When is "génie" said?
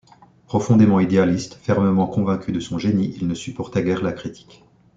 2.79-3.15